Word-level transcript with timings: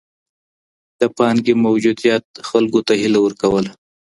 د 0.99 1.01
پانګي 1.17 1.53
موجوديت 1.65 2.25
خلګو 2.47 2.81
ته 2.87 2.93
هيله 3.01 3.19
ورکوله. 3.21 3.71